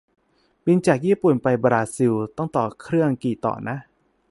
[0.65, 3.77] บินจากญี่ปุ่นไปบราซิล ต้องต่อเครื่องกี่ต่อนะ